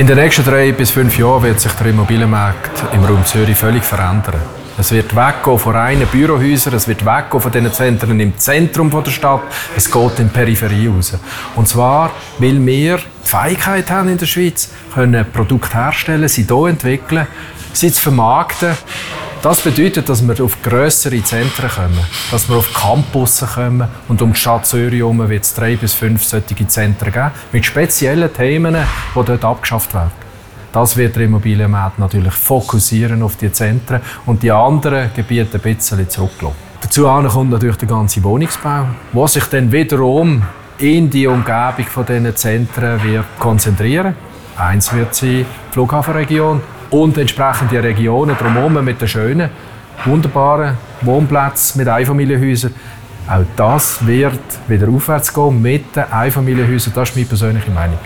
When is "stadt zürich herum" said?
24.38-25.26